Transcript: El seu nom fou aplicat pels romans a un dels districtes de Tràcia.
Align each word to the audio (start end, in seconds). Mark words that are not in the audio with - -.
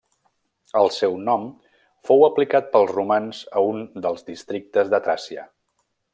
El 0.79 0.87
seu 0.95 1.17
nom 1.27 1.43
fou 2.09 2.25
aplicat 2.29 2.73
pels 2.73 2.95
romans 2.95 3.43
a 3.61 3.65
un 3.75 3.85
dels 4.07 4.27
districtes 4.31 4.91
de 4.97 5.03
Tràcia. 5.11 5.47